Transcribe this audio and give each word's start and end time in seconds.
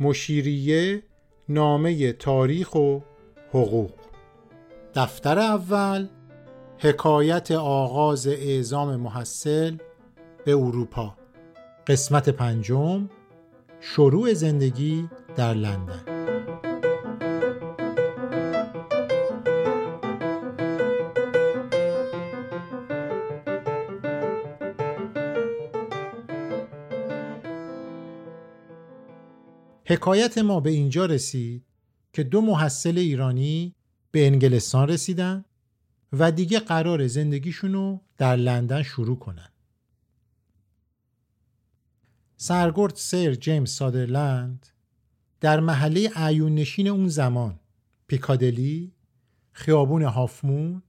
مشیریه 0.00 1.02
نامه 1.48 2.12
تاریخ 2.12 2.74
و 2.74 2.98
حقوق. 3.50 3.90
دفتر 4.94 5.38
اول 5.38 6.08
حکایت 6.78 7.50
آغاز 7.50 8.26
اعزام 8.26 8.96
محصل 8.96 9.76
به 10.44 10.52
اروپا. 10.56 11.16
قسمت 11.86 12.28
پنجم 12.28 13.08
شروع 13.80 14.32
زندگی 14.32 15.08
در 15.36 15.54
لندن. 15.54 16.33
حکایت 29.86 30.38
ما 30.38 30.60
به 30.60 30.70
اینجا 30.70 31.06
رسید 31.06 31.64
که 32.12 32.22
دو 32.22 32.40
محصل 32.40 32.98
ایرانی 32.98 33.74
به 34.10 34.26
انگلستان 34.26 34.88
رسیدن 34.88 35.44
و 36.12 36.32
دیگه 36.32 36.58
قرار 36.58 37.06
زندگیشونو 37.06 37.98
در 38.18 38.36
لندن 38.36 38.82
شروع 38.82 39.18
کنن. 39.18 39.48
سرگرد 42.36 42.94
سر 42.96 43.34
جیمز 43.34 43.70
سادرلند 43.70 44.66
در 45.40 45.60
محله 45.60 46.10
عیون 46.16 46.54
نشین 46.54 46.88
اون 46.88 47.08
زمان 47.08 47.60
پیکادلی 48.06 48.92
خیابون 49.52 50.02
هافمون 50.02 50.82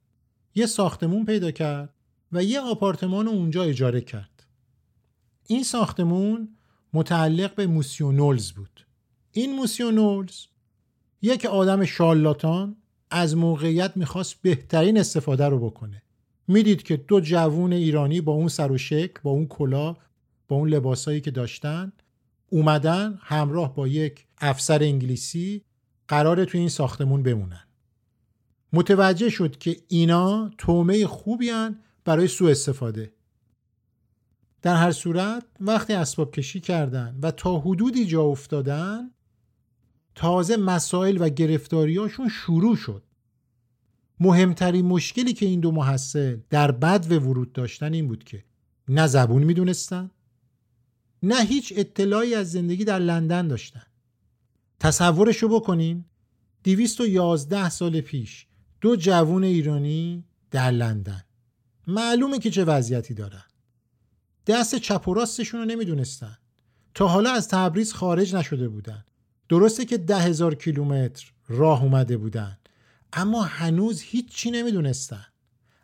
یه 0.55 0.65
ساختمون 0.65 1.25
پیدا 1.25 1.51
کرد 1.51 1.93
و 2.31 2.43
یه 2.43 2.59
آپارتمان 2.59 3.27
اونجا 3.27 3.63
اجاره 3.63 4.01
کرد. 4.01 4.45
این 5.47 5.63
ساختمون 5.63 6.55
متعلق 6.95 7.55
به 7.55 7.67
موسیونولز 7.67 8.51
بود. 8.51 8.85
این 9.31 9.55
موسیونولز 9.55 10.45
یک 11.21 11.45
آدم 11.45 11.85
شالاتان 11.85 12.75
از 13.11 13.37
موقعیت 13.37 13.97
می‌خواست 13.97 14.41
بهترین 14.41 14.97
استفاده 14.97 15.45
رو 15.45 15.59
بکنه. 15.59 16.01
می‌دید 16.47 16.83
که 16.83 16.97
دو 16.97 17.19
جوون 17.19 17.73
ایرانی 17.73 18.21
با 18.21 18.31
اون 18.31 18.47
سر 18.47 18.71
و 18.71 18.77
شک 18.77 19.21
با 19.23 19.31
اون 19.31 19.47
کلا 19.47 19.95
با 20.47 20.55
اون 20.55 20.69
لباسایی 20.69 21.21
که 21.21 21.31
داشتن 21.31 21.93
اومدن 22.49 23.19
همراه 23.21 23.75
با 23.75 23.87
یک 23.87 24.25
افسر 24.37 24.83
انگلیسی 24.83 25.61
قراره 26.07 26.45
توی 26.45 26.59
این 26.59 26.69
ساختمون 26.69 27.23
بمونن. 27.23 27.63
متوجه 28.73 29.29
شد 29.29 29.57
که 29.57 29.77
اینا 29.87 30.51
تومه 30.57 31.07
خوبی 31.07 31.51
برای 32.05 32.27
سوء 32.27 32.51
استفاده. 32.51 33.13
در 34.65 34.75
هر 34.75 34.91
صورت 34.91 35.43
وقتی 35.59 35.93
اسباب 35.93 36.31
کشی 36.31 36.59
کردن 36.59 37.19
و 37.21 37.31
تا 37.31 37.59
حدودی 37.59 38.05
جا 38.05 38.23
افتادن 38.23 39.11
تازه 40.15 40.57
مسائل 40.57 41.17
و 41.21 41.29
گرفتاریاشون 41.29 42.29
شروع 42.29 42.75
شد. 42.75 43.03
مهمترین 44.19 44.85
مشکلی 44.85 45.33
که 45.33 45.45
این 45.45 45.59
دو 45.59 45.71
محصل 45.71 46.37
در 46.49 46.71
بد 46.71 47.11
و 47.11 47.19
ورود 47.19 47.53
داشتن 47.53 47.93
این 47.93 48.07
بود 48.07 48.23
که 48.23 48.43
نه 48.87 49.07
زبون 49.07 49.43
می‌دونستن 49.43 50.11
نه 51.23 51.41
هیچ 51.41 51.73
اطلاعی 51.75 52.35
از 52.35 52.51
زندگی 52.51 52.85
در 52.85 52.99
لندن 52.99 53.47
داشتن. 53.47 53.85
تصورشو 54.79 55.47
بکنین 55.47 56.05
دیویست 56.63 57.01
و 57.01 57.05
یازده 57.05 57.69
سال 57.69 58.01
پیش 58.01 58.47
دو 58.81 58.95
جوون 58.95 59.43
ایرانی 59.43 60.23
در 60.51 60.71
لندن. 60.71 61.23
معلومه 61.87 62.39
که 62.39 62.51
چه 62.51 62.63
وضعیتی 62.63 63.13
دارن. 63.13 63.43
دست 64.47 64.75
چپ 64.75 65.07
و 65.07 65.13
راستشون 65.13 65.59
رو 65.59 65.65
نمی‌دونستن. 65.65 66.37
تا 66.93 67.07
حالا 67.07 67.31
از 67.31 67.47
تبریز 67.47 67.93
خارج 67.93 68.35
نشده 68.35 68.67
بودن. 68.67 69.05
درسته 69.49 69.85
که 69.85 69.97
ده 69.97 70.19
هزار 70.19 70.55
کیلومتر 70.55 71.31
راه 71.47 71.83
اومده 71.83 72.17
بودن 72.17 72.57
اما 73.13 73.43
هنوز 73.43 74.01
هیچی 74.01 74.51
نمی‌دونستن. 74.51 75.25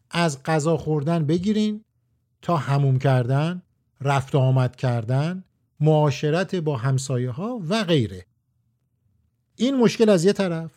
از 0.10 0.44
غذا 0.44 0.78
خوردن 0.78 1.26
بگیرین 1.26 1.84
تا 2.42 2.58
هموم 2.58 3.00
کردن 3.00 3.62
رفت 4.02 4.36
آمد 4.36 4.76
کردن 4.76 5.44
معاشرت 5.80 6.56
با 6.56 6.78
همسایه 6.78 7.32
ها 7.32 7.62
و 7.70 7.84
غیره. 7.84 8.26
این 9.56 9.78
مشکل 9.78 10.10
از 10.10 10.26
یه 10.26 10.34
طرف. 10.34 10.72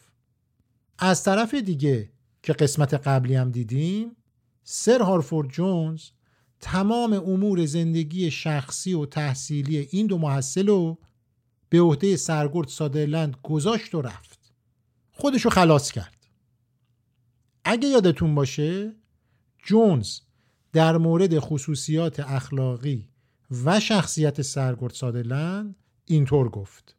از 0.99 1.25
طرف 1.25 1.55
دیگه 1.55 2.11
که 2.43 2.53
قسمت 2.53 2.95
قبلی 2.95 3.35
هم 3.35 3.51
دیدیم 3.51 4.17
سر 4.65 5.03
هارفورد 5.03 5.49
جونز 5.49 6.03
تمام 6.61 7.13
امور 7.13 7.67
زندگی 7.67 8.31
شخصی 8.31 8.95
و 8.95 9.07
تحصیلی 9.07 9.79
این 9.79 10.07
دو 10.07 10.19
محصل 10.19 10.67
رو 10.67 10.99
به 11.69 11.81
عهده 11.81 12.17
سرگرد 12.17 12.69
سادرلند 12.69 13.37
گذاشت 13.43 13.95
و 13.95 14.03
رفت. 14.03 14.53
خودشو 15.13 15.51
خلاص 15.51 15.93
کرد. 15.93 16.27
اگه 17.65 17.89
یادتون 17.89 18.35
باشه 18.35 18.93
جونز 19.65 20.21
در 20.73 20.97
مورد 20.97 21.39
خصوصیات 21.39 22.21
اخلاقی 22.21 23.09
و 23.65 23.81
شخصیت 23.81 24.43
سرگرد 24.43 24.93
سادرلند 24.93 25.77
اینطور 26.05 26.49
گفت. 26.49 26.97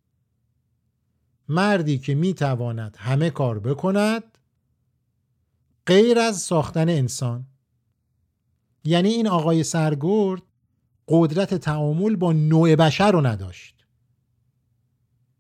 مردی 1.50 1.98
که 1.98 2.16
می‌تواند 2.16 2.98
همه 3.00 3.30
کار 3.30 3.60
بکند 3.60 4.38
غیر 5.86 6.20
از 6.20 6.42
ساختن 6.42 6.90
انسان. 6.90 7.48
یعنی 8.86 9.10
این 9.10 9.28
آقای 9.28 9.64
سرگرد 9.64 10.42
قدرت 11.08 11.54
تعامل 11.54 12.16
با 12.16 12.34
نوع 12.34 12.76
بشر 12.76 13.12
رو 13.12 13.26
نداشت. 13.26 13.86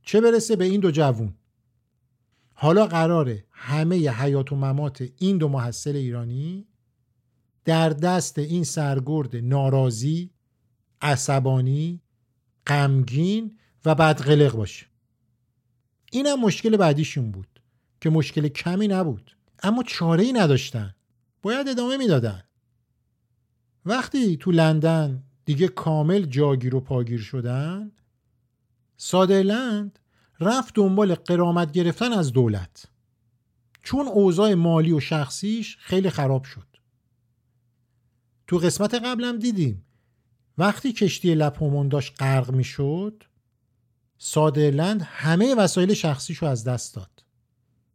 چه 0.03 0.21
برسه 0.21 0.55
به 0.55 0.65
این 0.65 0.79
دو 0.79 0.91
جوون؟ 0.91 1.33
حالا 2.53 2.87
قراره 2.87 3.45
همه 3.51 4.09
حیات 4.09 4.51
و 4.51 4.55
ممات 4.55 5.09
این 5.17 5.37
دو 5.37 5.47
محصل 5.47 5.95
ایرانی 5.95 6.67
در 7.65 7.89
دست 7.89 8.39
این 8.39 8.63
سرگرد 8.63 9.35
ناراضی 9.35 10.29
عصبانی 11.01 12.01
غمگین 12.67 13.57
و 13.85 13.95
بدقلق 13.95 14.55
باشه. 14.55 14.85
اینم 16.11 16.39
مشکل 16.39 16.77
بعدیشون 16.77 17.31
بود 17.31 17.61
که 18.01 18.09
مشکل 18.09 18.47
کمی 18.47 18.87
نبود. 18.87 19.37
اما 19.63 19.83
چاره 19.83 20.23
ای 20.23 20.33
نداشتن. 20.33 20.95
باید 21.41 21.67
ادامه 21.67 21.97
می‌دادن. 21.97 22.43
وقتی 23.85 24.37
تو 24.37 24.51
لندن 24.51 25.23
دیگه 25.45 25.67
کامل 25.67 26.25
جاگیر 26.25 26.75
و 26.75 26.79
پاگیر 26.79 27.21
شدن 27.21 27.91
سادرلند 28.97 29.99
رفت 30.39 30.73
دنبال 30.75 31.15
قرامت 31.15 31.71
گرفتن 31.71 32.13
از 32.13 32.33
دولت. 32.33 32.85
چون 33.83 34.07
اوضاع 34.07 34.53
مالی 34.53 34.91
و 34.91 34.99
شخصیش 34.99 35.77
خیلی 35.79 36.09
خراب 36.09 36.43
شد. 36.43 36.67
تو 38.47 38.57
قسمت 38.57 38.93
قبلم 38.93 39.39
دیدیم 39.39 39.85
وقتی 40.57 40.93
کشتی 40.93 41.35
لپومون 41.35 41.87
داشت 41.87 42.13
غرق 42.19 42.51
می‌شد 42.51 43.23
سادرلند 44.17 45.01
همه 45.01 45.55
وسایل 45.55 45.93
شخصیش 45.93 46.37
رو 46.37 46.47
از 46.47 46.63
دست 46.63 46.95
داد. 46.95 47.23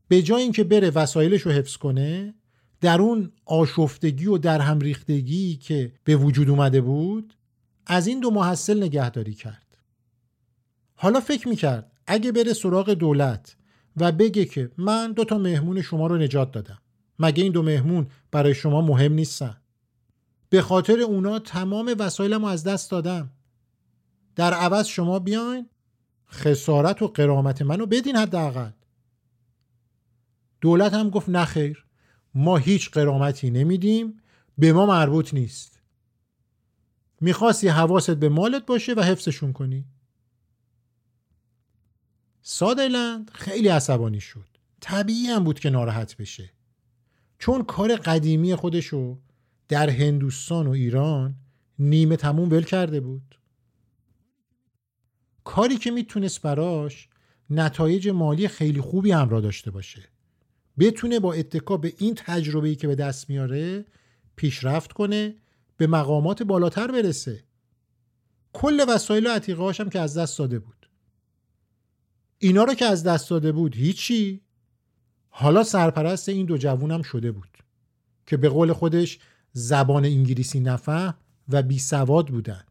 به 0.09 0.23
جای 0.23 0.43
اینکه 0.43 0.65
بره 0.65 0.91
وسایلش 0.91 1.43
رو 1.43 1.53
حفظ 1.53 1.77
کنه 1.77 2.35
در 2.81 3.01
اون 3.01 3.33
آشفتگی 3.45 4.27
و 4.27 4.39
در 4.39 4.61
هم 4.61 4.79
ریختگی 4.79 5.57
که 5.57 5.93
به 6.05 6.17
وجود 6.17 6.51
اومده 6.51 6.81
بود 6.81 7.35
از 7.87 8.07
این 8.07 8.21
دو 8.21 8.31
محصل 8.31 8.83
نگهداری 8.83 9.35
کرد. 9.35 9.79
حالا 10.95 11.21
فکر 11.21 11.49
می‌کرد 11.49 11.93
اگه 12.07 12.33
بره 12.33 12.53
سراغ 12.53 12.91
دولت 12.91 13.57
و 13.97 14.13
بگه 14.13 14.45
که 14.45 14.71
من 14.79 15.13
دو 15.13 15.25
تا 15.25 15.39
مهمون 15.39 15.83
شما 15.83 16.07
رو 16.07 16.17
نجات 16.17 16.53
دادم. 16.53 16.79
مگه 17.19 17.43
این 17.43 17.53
دو 17.53 17.63
مهمون 17.63 18.07
برای 18.31 18.55
شما 18.55 18.81
مهم 18.81 19.13
نیستن؟ 19.13 19.57
به 20.49 20.63
خاطر 20.63 21.01
اونا 21.01 21.39
تمام 21.39 21.97
وسایلم 21.99 22.43
رو 22.43 22.47
از 22.47 22.65
دست 22.65 22.91
دادم. 22.91 23.31
در 24.37 24.55
عوض 24.55 24.87
شما 24.87 25.19
بیاین 25.19 25.69
خسارت 26.31 27.03
و 27.03 27.09
قرامت 27.09 27.63
منو 27.63 27.87
بدین 27.87 28.17
حداقل. 28.17 28.71
دولت 30.61 30.95
هم 30.95 31.11
گفت 31.11 31.29
نخیر 31.29 31.87
ما 32.35 32.57
هیچ 32.57 32.91
قرامتی 32.91 33.51
نمیدیم 33.51 34.21
به 34.59 34.73
ما 34.73 34.87
مربوط 34.87 35.35
نیست. 35.35 35.81
می‌خواستی 37.21 37.69
حواست 37.69 38.11
به 38.11 38.29
مالت 38.29 38.67
باشه 38.67 38.95
و 38.95 39.01
حفظشون 39.01 39.53
کنی. 39.53 39.85
سادرلند 42.43 43.31
خیلی 43.35 43.69
عصبانی 43.69 44.21
شد. 44.21 44.49
طبیعی 44.81 45.27
هم 45.27 45.45
بود 45.45 45.61
که 45.61 45.71
ناراحت 45.71 46.17
بشه. 46.17 46.51
چون 47.39 47.63
کار 47.65 47.97
قدیمی 47.97 48.55
خودشو 48.55 49.19
در 49.69 49.91
هندوستان 49.91 50.67
و 50.67 50.71
ایران 50.71 51.35
نیمه 51.79 52.17
تموم 52.17 52.51
ول 52.51 52.63
کرده 52.63 53.01
بود. 53.01 53.41
کاری 55.45 55.77
که 55.77 55.91
می‌تونست 55.91 56.43
براش 56.43 57.09
نتایج 57.51 58.09
مالی 58.09 58.49
خیلی 58.49 58.81
خوبی 58.81 59.13
همراه 59.13 59.41
داشته 59.41 59.71
باشه. 59.71 60.10
بتونه 60.81 61.21
با 61.21 61.33
اتکا 61.33 61.77
به 61.77 61.95
این 61.99 62.15
تجربه‌ای 62.15 62.77
که 62.77 62.87
به 62.87 62.95
دست 62.95 63.31
میاره 63.31 63.85
پیشرفت 64.37 64.93
کنه 64.93 65.35
به 65.77 65.87
مقامات 65.87 66.43
بالاتر 66.43 66.93
برسه. 66.93 67.45
کل 68.53 68.85
وسایل 68.89 69.27
و 69.27 69.31
عتیقهاش 69.31 69.81
هم 69.81 69.91
که 69.91 70.01
از 70.01 70.19
دست 70.19 70.39
داده 70.39 70.59
بود. 70.59 70.89
اینا 72.39 72.65
رو 72.65 72.75
که 72.75 72.85
از 72.85 73.03
دست 73.03 73.31
داده 73.31 73.53
بود 73.53 73.77
هیچی. 73.77 74.41
حالا 75.29 75.63
سرپرست 75.63 76.29
این 76.29 76.47
دو 76.47 76.59
جوونم 76.59 77.03
شده 77.03 77.33
بود 77.33 77.59
که 78.27 78.37
به 78.37 78.49
قول 78.49 78.73
خودش 78.73 79.19
زبان 79.53 80.05
انگلیسی 80.05 80.61
نفه 80.61 81.15
و 81.49 81.63
بی 81.63 81.79
سواد 81.79 82.29
بودن. 82.29 82.65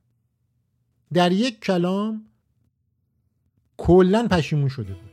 در 1.14 1.32
یک 1.32 1.60
کلام 1.60 2.26
کلا 3.78 4.28
پشیمون 4.32 4.70
شده 4.70 4.94
بود. 4.94 5.12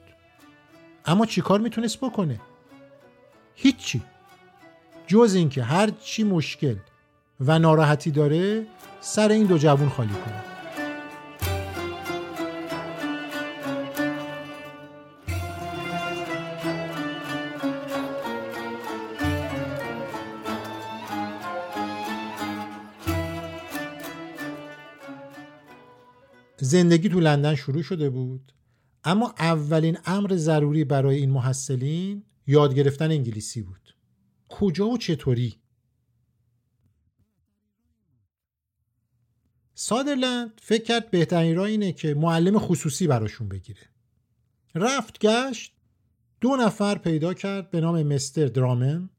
اما 1.05 1.27
چیکار 1.27 1.61
می‌تونست 1.61 1.99
بکنه؟ 1.99 2.41
هیچی. 3.57 4.03
جز 5.07 5.35
اینکه 5.35 5.63
هر 5.63 5.91
چی 5.91 6.25
مشکل 6.25 6.77
و 7.41 7.59
ناراحتی 7.59 8.11
داره 8.11 8.67
سر 9.01 9.29
این 9.29 9.47
دو 9.47 9.59
جوون 9.59 9.89
خالی 9.89 10.15
کنه. 10.15 10.45
زندگی 26.59 27.09
تو 27.09 27.21
لندن 27.21 27.55
شروع 27.55 27.83
شده 27.83 28.11
بود 28.11 28.53
اما 29.05 29.35
اولین 29.39 29.99
امر 30.07 30.37
ضروری 30.37 30.85
برای 30.85 31.17
این 31.17 31.31
محصلین 31.31 32.23
یاد 32.47 32.75
گرفتن 32.75 33.11
انگلیسی 33.11 33.63
بود. 33.63 33.95
کجا 34.49 34.89
و 34.89 34.99
چطوری؟ 34.99 35.57
سادرلند 39.75 40.61
فکر 40.63 40.85
کرد 40.85 41.11
بهترین 41.11 41.57
راه 41.57 41.67
اینه 41.67 41.93
که 41.93 42.15
معلم 42.15 42.59
خصوصی 42.59 43.07
براشون 43.07 43.49
بگیره. 43.49 43.91
رفت 44.75 45.19
گشت 45.19 45.73
دو 46.41 46.57
نفر 46.57 46.99
پیدا 46.99 47.35
کرد 47.35 47.71
به 47.71 47.81
نام 47.81 48.03
مستر 48.03 48.47
درامن 48.47 49.11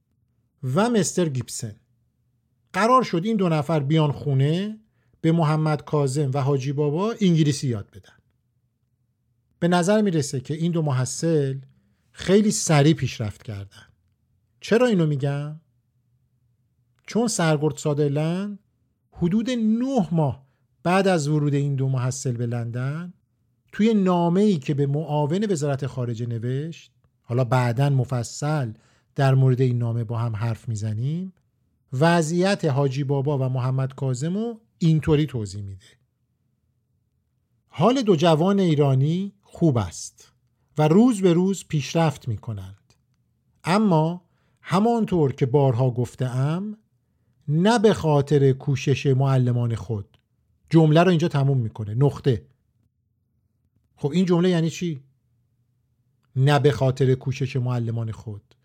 و 0.64 0.90
مستر 0.90 1.30
گیبسن. 1.30 1.76
قرار 2.74 3.04
شد 3.04 3.22
این 3.26 3.38
دو 3.38 3.50
نفر 3.50 3.80
بیان 3.80 4.12
خونه 4.12 4.80
به 5.22 5.32
محمد 5.32 5.86
کازم 5.86 6.32
و 6.34 6.42
حاجی 6.42 6.72
بابا 6.72 7.16
انگلیسی 7.22 7.68
یاد 7.68 7.90
بدن. 7.92 8.18
به 9.60 9.68
نظر 9.68 10.02
می‌رسه 10.02 10.40
که 10.40 10.54
این 10.54 10.72
دو 10.72 10.82
محصل 10.82 11.60
خیلی 12.20 12.52
سریع 12.52 12.94
پیشرفت 12.94 13.44
کردن. 13.44 13.88
چرا 14.60 14.88
اینو 14.88 15.06
میگم؟ 15.06 15.60
چون 17.08 17.28
سرگرد 17.28 17.78
سادرلند 17.78 18.60
حدود 19.12 19.50
نه 19.50 20.08
ماه 20.12 20.48
بعد 20.84 21.08
از 21.08 21.28
ورود 21.28 21.54
این 21.54 21.76
دو 21.76 21.90
محصل 21.90 22.32
به 22.32 22.46
لندن 22.46 23.14
توی 23.72 23.94
نامه 23.94 24.42
ای 24.42 24.58
که 24.58 24.74
به 24.74 24.86
معاون 24.86 25.48
وزارت 25.52 25.88
خارجه 25.88 26.26
نوشت 26.26 26.92
حالا 27.22 27.44
بعدا 27.44 27.90
مفصل 27.90 28.74
در 29.16 29.36
مورد 29.36 29.62
این 29.62 29.78
نامه 29.78 30.04
با 30.04 30.18
هم 30.18 30.36
حرف 30.36 30.70
می‌زنیم 30.70 31.34
وضعیت 31.94 32.66
حاجی 32.66 33.04
بابا 33.04 33.38
و 33.38 33.50
محمد 33.50 33.96
کازم 33.96 34.38
رو 34.38 34.62
اینطوری 34.78 35.26
توضیح 35.26 35.62
میده. 35.62 35.86
حال 37.68 38.02
دو 38.02 38.16
جوان 38.16 38.60
ایرانی 38.60 39.34
خوب 39.42 39.78
است. 39.78 40.37
و 40.78 40.88
روز 40.88 41.22
به 41.22 41.34
روز 41.34 41.66
پیشرفت 41.68 42.28
می 42.28 42.38
کنند 42.38 42.94
اما 43.64 44.22
همانطور 44.62 45.34
که 45.34 45.46
بارها 45.46 45.92
گفتم 45.92 46.78
نه 47.48 47.80
به 47.80 47.94
خاطر 47.94 48.52
کوشش 48.52 49.06
معلمان 49.06 49.76
خود. 49.76 50.18
جمله 50.70 51.04
رو 51.04 51.10
اینجا 51.10 51.28
تموم 51.28 51.58
می‌کنه. 51.58 51.94
نقطه. 51.94 52.46
خب 53.96 54.12
این 54.12 54.26
جمله 54.26 54.50
یعنی 54.50 54.70
چی؟ 54.70 55.04
نه 56.36 56.60
به 56.60 56.72
خاطر 56.72 57.14
کوشش 57.14 57.56
معلمان 57.56 58.12
خود. 58.12 58.56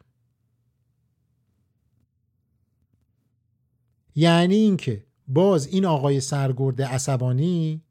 یعنی 4.15 4.55
اینکه 4.55 5.05
باز 5.29 5.67
این 5.67 5.85
آقای 5.85 6.21
سرگرد 6.21 6.83
عصبانی 6.83 7.83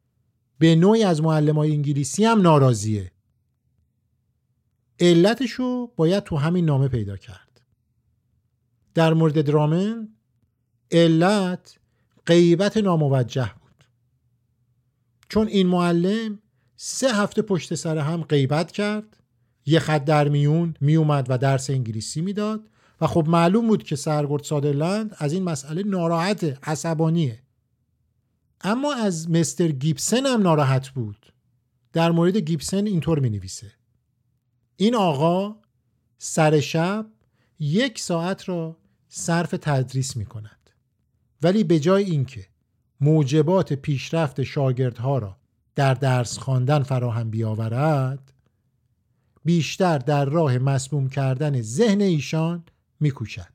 به 0.58 0.76
نوعی 0.76 1.04
از 1.04 1.22
معلم 1.22 1.56
های 1.56 1.72
انگلیسی 1.72 2.26
هم 2.26 2.42
ناراضیه. 2.42 3.12
علتشو 5.02 5.88
باید 5.96 6.24
تو 6.24 6.38
همین 6.38 6.66
نامه 6.66 6.88
پیدا 6.88 7.18
کرد. 7.18 7.62
در 8.94 9.14
مورد 9.14 9.42
درامن 9.42 10.10
علت 10.92 11.78
غیبت 12.26 12.78
ناموجه 12.78 13.52
بود. 13.62 13.84
چون 15.30 15.48
این 15.48 15.68
معلم 15.68 16.40
سه 16.76 17.14
هفته 17.14 17.42
پشت 17.42 17.76
سر 17.76 17.98
هم 17.98 18.22
غیبت 18.22 18.72
کرد 18.72 19.18
یه 19.66 19.80
خط 19.80 20.06
در 20.06 20.30
میون 20.30 20.74
میومد 20.82 21.26
و 21.30 21.38
درس 21.38 21.70
انگلیسی 21.70 22.22
می‌داد 22.22 22.70
و 23.02 23.08
خب 23.08 23.26
معلوم 23.28 23.68
بود 23.68 23.84
که 23.84 23.96
سرگرد 23.96 24.44
سادرلند 24.44 25.16
از 25.18 25.34
این 25.34 25.44
مسئله 25.44 25.84
ناراحت 25.84 26.60
عصبانیه. 26.64 27.40
اما 28.62 28.94
از 28.94 29.30
مستر 29.30 29.68
گیبسن 29.68 30.26
هم 30.26 30.42
ناراحت 30.42 30.90
بود. 30.90 31.34
در 31.94 32.12
مورد 32.12 32.38
گیبسن 32.38 32.86
اینطور 32.86 33.20
می 33.20 33.30
نویسه 33.30 33.72
این 34.82 34.96
آقا 34.96 35.56
سر 36.18 36.60
شب 36.60 37.06
یک 37.60 38.00
ساعت 38.00 38.50
را 38.50 38.78
صرف 39.10 39.52
تدریس 39.62 40.18
می 40.18 40.26
کند 40.26 40.70
ولی 41.44 41.64
به 41.64 41.80
جای 41.80 42.04
اینکه 42.04 42.48
موجبات 43.02 43.74
پیشرفت 43.74 44.44
شاگردها 44.44 45.18
را 45.18 45.38
در 45.76 45.94
درس 45.94 46.38
خواندن 46.38 46.84
فراهم 46.84 47.30
بیاورد 47.30 48.34
بیشتر 49.46 49.98
در 49.98 50.26
راه 50.26 50.58
مسموم 50.58 51.10
کردن 51.10 51.62
ذهن 51.62 52.02
ایشان 52.02 52.64
میکوشد. 53.00 53.54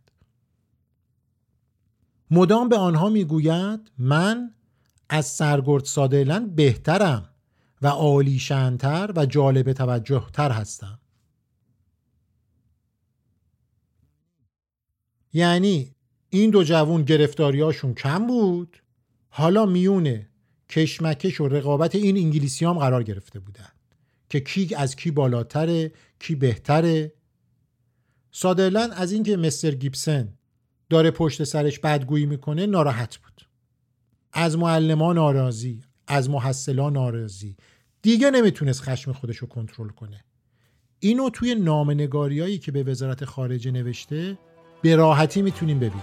مدام 2.31 2.69
به 2.69 2.77
آنها 2.77 3.09
می‌گوید 3.09 3.91
من 3.99 4.55
از 5.09 5.27
سرگرد 5.27 5.85
سادرلند 5.85 6.55
بهترم 6.57 7.29
و 7.83 7.87
عالیشنتر 7.87 9.13
و 9.17 9.27
جالب 9.27 9.73
توجه 9.73 10.27
تر 10.33 10.51
هستم. 10.51 10.99
یعنی 15.37 15.91
این 16.31 16.51
دو 16.51 16.65
جوون 16.65 17.03
گرفتاریاشون 17.03 17.95
کم 17.95 18.27
بود؟ 18.27 18.77
حالا 19.29 19.67
میونه 19.67 20.29
کشمکش 20.69 21.41
و 21.41 21.49
رقابت 21.49 21.95
این 21.95 22.17
انگلیسی 22.17 22.65
هم 22.65 22.73
قرار 22.73 23.03
گرفته 23.03 23.41
بودن 23.41 23.69
که 24.31 24.41
کی 24.41 24.75
از 24.75 24.97
کی 24.97 25.11
بالاتره 25.11 25.93
کی 26.19 26.35
بهتره. 26.35 27.13
سادرلند 28.31 28.91
از 28.93 29.13
اینکه 29.13 29.37
مستر 29.37 29.71
گیبسن 29.71 30.29
داره 30.91 31.11
پشت 31.11 31.45
سرش 31.45 31.79
بدگویی 31.79 32.27
می‌کنه 32.27 32.67
ناراحت 32.67 33.17
بود. 33.17 33.49
از 34.33 34.59
معلمان 34.59 35.17
ناراضی 35.17 35.83
از 36.07 36.31
محصلان 36.31 36.93
ناراضی. 36.93 37.57
دیگه 38.03 38.31
نمی‌تونست 38.31 38.83
خشم 38.83 39.13
خودش 39.13 39.37
رو 39.37 39.49
کنترل 39.49 39.89
کنه. 39.89 40.25
اینو 40.99 41.31
توی 41.31 41.55
نامنگاریایی 41.55 42.59
که 42.59 42.73
به 42.73 42.83
وزارت 42.83 43.25
خارجه 43.25 43.71
نوشته 43.71 44.39
به 44.83 44.97
راحتی 44.97 45.43
می‌تونیم 45.43 45.79
ببینیم. 45.79 46.03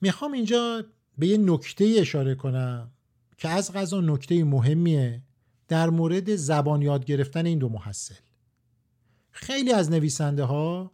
می‌خوام 0.00 0.32
اینجا 0.32 0.84
به 1.18 1.26
یه 1.26 1.38
نکته 1.38 1.96
اشاره 1.98 2.34
کنم 2.34 2.90
که 3.36 3.48
از 3.48 3.72
غذا 3.72 4.00
نکته 4.00 4.44
مهمیه 4.44 5.22
در 5.68 5.90
مورد 5.90 6.34
زبان 6.34 6.82
یاد 6.82 7.04
گرفتن 7.04 7.46
این 7.46 7.58
دو 7.58 7.68
محصل. 7.68 8.14
خیلی 9.30 9.72
از 9.72 9.90
نویسنده 9.90 10.44
ها 10.44 10.92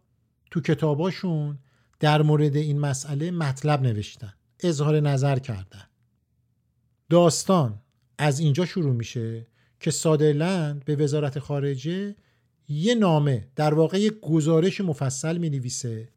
تو 0.51 0.61
کتاباشون 0.61 1.59
در 1.99 2.21
مورد 2.21 2.55
این 2.55 2.79
مسئله 2.79 3.31
مطلب 3.31 3.81
نوشتن. 3.81 4.33
اظهار 4.59 4.99
نظر 4.99 5.39
کردن. 5.39 5.85
داستان 7.09 7.81
از 8.17 8.39
اینجا 8.39 8.65
شروع 8.65 8.93
میشه 8.93 9.47
که 9.79 9.91
سادرلند 9.91 10.85
به 10.85 10.95
وزارت 10.95 11.39
خارجه 11.39 12.15
یه 12.67 12.95
نامه 12.95 13.47
در 13.55 13.73
واقع 13.73 13.99
یک 13.99 14.19
گزارش 14.19 14.81
مفصل 14.81 15.37
می 15.37 15.49
نویسه 15.49 16.09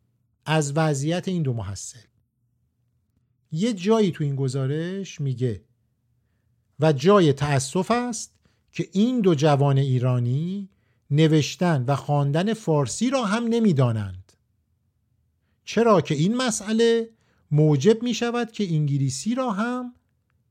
از 0.45 0.73
وضعیت 0.77 1.29
این 1.29 1.43
دو 1.43 1.53
محصل. 1.53 1.99
یه 3.53 3.73
جایی 3.73 4.11
تو 4.11 4.25
این 4.25 4.37
گزارش 4.37 5.21
میگه 5.21 5.65
و 6.81 6.93
جای 6.93 7.33
تأسف 7.33 7.91
است 7.91 8.35
که 8.73 8.89
این 8.93 9.21
دو 9.21 9.35
جوان 9.35 9.79
ایرانی 9.79 10.69
نوشتن 11.11 11.85
و 11.87 11.97
خواندن 11.97 12.55
فارسی 12.55 13.11
را 13.11 13.25
هم 13.25 13.45
نمی‌دانند. 13.45 14.33
چرا 15.65 16.01
که 16.01 16.15
این 16.15 16.37
مسئله 16.37 17.11
موجب 17.51 18.03
می 18.03 18.15
شود 18.15 18.53
که 18.53 18.75
انگلیسی 18.75 19.35
را 19.35 19.53
هم 19.53 19.95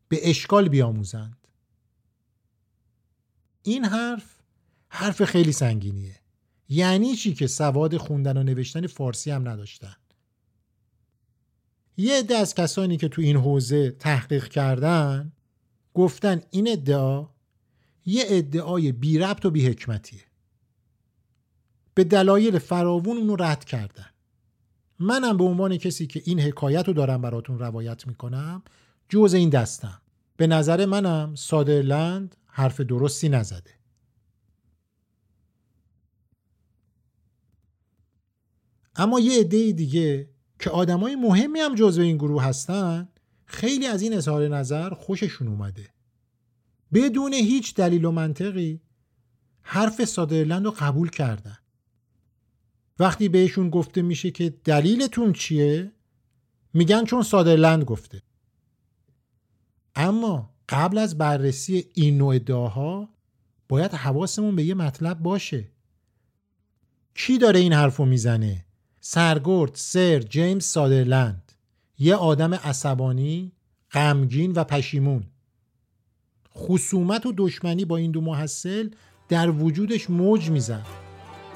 به 0.07 0.29
اشکال 0.29 0.69
بیاموزند. 0.69 1.47
این 3.63 3.85
حرف 3.85 4.37
حرف 4.89 5.23
خیلی 5.23 5.51
سنگینیه. 5.51 6.15
یعنی 6.69 7.15
چی 7.15 7.33
که 7.33 7.47
سواد 7.47 7.97
خوندن 7.97 8.37
و 8.37 8.43
نوشتن 8.43 8.87
فارسی 8.87 9.31
هم 9.31 9.47
نداشتن. 9.47 9.95
یه 11.97 12.19
عده 12.19 12.35
از 12.35 12.55
کسانی 12.55 12.97
که 12.97 13.07
تو 13.07 13.21
این 13.21 13.37
حوزه 13.37 13.91
تحقیق 13.91 14.47
کردن 14.47 15.31
گفتن 15.93 16.41
این 16.51 16.71
ادعا 16.71 17.29
یه 18.05 18.23
ادعای 18.27 18.91
بی 18.91 19.19
ربط 19.19 19.45
و 19.45 19.49
بی 19.49 19.67
حکمتیه. 19.67 20.21
به 21.93 22.03
دلایل 22.03 22.59
فراوون 22.59 23.17
اونو 23.17 23.35
رد 23.35 23.65
کردن. 23.65 24.09
منم 24.99 25.37
به 25.37 25.43
عنوان 25.43 25.77
کسی 25.77 26.07
که 26.07 26.21
این 26.25 26.39
حکایت 26.39 26.87
رو 26.87 26.93
دارم 26.93 27.21
براتون 27.21 27.59
روایت 27.59 28.07
می‌کنم 28.07 28.63
جز 29.09 29.33
این 29.33 29.49
دستم. 29.49 30.01
به 30.37 30.47
نظر 30.47 30.85
منم 30.85 31.35
سادرلند 31.35 32.35
حرف 32.45 32.81
درستی 32.81 33.29
نزده. 33.29 33.71
اما 38.95 39.19
یه 39.19 39.39
عده 39.39 39.71
دیگه 39.71 40.29
که 40.59 40.69
آدمای 40.69 41.15
مهمی 41.15 41.59
هم 41.59 41.75
جزو 41.75 42.01
این 42.01 42.17
گروه 42.17 42.43
هستن 42.43 43.09
خیلی 43.45 43.87
از 43.87 44.01
این 44.01 44.13
اظهار 44.13 44.47
نظر 44.47 44.89
خوششون 44.89 45.47
اومده. 45.47 45.89
بدون 46.93 47.33
هیچ 47.33 47.75
دلیل 47.75 48.05
و 48.05 48.11
منطقی 48.11 48.81
حرف 49.61 50.05
سادرلند 50.05 50.65
رو 50.65 50.71
قبول 50.79 51.09
کردن. 51.09 51.57
وقتی 52.99 53.29
بهشون 53.29 53.69
گفته 53.69 54.01
میشه 54.01 54.31
که 54.31 54.49
دلیلتون 54.49 55.33
چیه؟ 55.33 55.91
میگن 56.73 57.05
چون 57.05 57.21
سادرلند 57.21 57.83
گفته. 57.83 58.21
اما 59.95 60.53
قبل 60.69 60.97
از 60.97 61.17
بررسی 61.17 61.85
این 61.93 62.17
نوع 62.17 62.35
ادعاها 62.35 63.09
باید 63.69 63.91
حواسمون 63.91 64.55
به 64.55 64.63
یه 64.63 64.73
مطلب 64.73 65.19
باشه. 65.19 65.71
کی 67.15 67.37
داره 67.37 67.59
این 67.59 67.73
حرفو 67.73 68.05
می‌زنه؟ 68.05 68.65
سرگرد 69.01 69.71
سر 69.73 70.19
جیمز 70.19 70.65
سادرلند. 70.65 71.51
یه 71.99 72.15
آدم 72.15 72.53
عصبانی 72.53 73.51
غمگین 73.91 74.51
و 74.51 74.63
پشیمون. 74.63 75.23
خصومت 76.55 77.25
و 77.25 77.33
دشمنی 77.37 77.85
با 77.85 77.97
این 77.97 78.11
دو 78.11 78.21
محصل 78.21 78.89
در 79.29 79.49
وجودش 79.49 80.09
موج 80.09 80.49
می‌زد. 80.49 80.85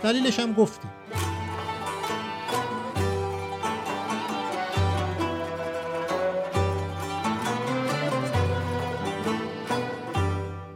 دلیلش 0.04 0.40
هم 0.40 0.54
گفتیم 0.54 0.92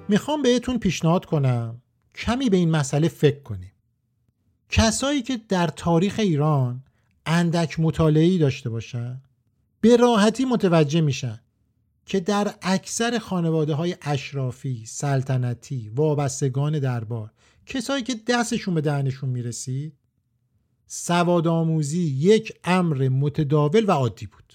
می‌خوام 0.09 0.41
بهتون 0.41 0.79
پیشنهاد 0.79 1.25
کنم. 1.25 1.81
کمی 2.15 2.49
به 2.49 2.57
این 2.57 2.71
مسئله 2.71 3.07
فکر 3.07 3.39
کنیم. 3.39 3.71
کسایی 4.69 5.21
که 5.21 5.37
در 5.49 5.67
تاریخ 5.67 6.15
ایران 6.19 6.83
اندک 7.25 7.79
مطالعه‌ای 7.79 8.37
داشته 8.37 8.69
باشن 8.69 9.21
به 9.81 9.97
راحتی 9.97 10.45
متوجه 10.45 11.01
میشن 11.01 11.39
که 12.05 12.19
در 12.19 12.53
اکثر 12.61 13.19
خانواده 13.19 13.73
های 13.73 13.95
اشرافی، 14.01 14.85
سلطنتی، 14.85 15.89
وابستگان 15.89 16.79
دربار 16.79 17.31
کسایی 17.65 18.03
که 18.03 18.15
دستشون 18.27 18.73
به 18.73 18.81
دهنشون 18.81 19.29
می‌رسید 19.29 19.93
سواد 20.87 21.47
آموزی 21.47 22.01
یک 22.01 22.53
امر 22.63 23.09
متداول 23.09 23.85
و 23.87 23.91
عادی 23.91 24.25
بود. 24.25 24.53